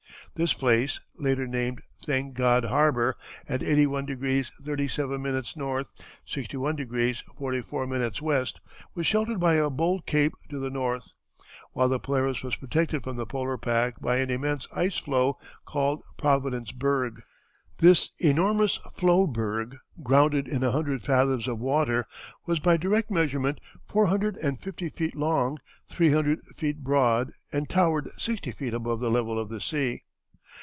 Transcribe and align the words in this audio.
This 0.33 0.53
place, 0.53 1.01
later 1.17 1.45
named 1.45 1.81
Thank 2.05 2.35
God 2.35 2.63
Harbor, 2.63 3.13
in 3.49 3.59
81° 3.59 4.17
37´ 4.17 5.27
N., 5.27 5.87
61° 6.25 7.23
44´ 7.37 8.15
W., 8.15 8.45
was 8.95 9.05
sheltered 9.05 9.41
by 9.41 9.55
a 9.55 9.69
bold 9.69 10.05
cape 10.05 10.31
to 10.49 10.57
the 10.57 10.69
north, 10.69 11.09
while 11.73 11.89
the 11.89 11.99
Polaris 11.99 12.43
was 12.43 12.55
protected 12.55 13.03
from 13.03 13.17
the 13.17 13.25
polar 13.25 13.57
pack 13.57 13.99
by 13.99 14.17
an 14.17 14.31
immense 14.31 14.69
ice 14.73 14.97
floe, 14.97 15.37
called 15.65 16.01
Providence 16.17 16.71
Berg. 16.71 17.21
This 17.79 18.09
enormous 18.17 18.79
floe 18.95 19.27
berg, 19.27 19.75
grounded 20.01 20.47
in 20.47 20.63
a 20.63 20.71
hundred 20.71 21.03
fathoms 21.03 21.45
of 21.49 21.59
water, 21.59 22.05
was 22.45 22.59
by 22.59 22.77
direct 22.77 23.11
measurement 23.11 23.59
four 23.83 24.05
hundred 24.05 24.37
and 24.37 24.61
fifty 24.61 24.87
feet 24.87 25.13
long, 25.13 25.59
three 25.89 26.13
hundred 26.13 26.39
feet 26.55 26.85
broad, 26.85 27.33
and 27.51 27.69
towered 27.69 28.09
sixty 28.17 28.53
feet 28.53 28.73
above 28.73 29.01
the 29.01 29.11
level 29.11 29.37
of 29.37 29.49
the 29.49 29.59
sea. 29.59 30.03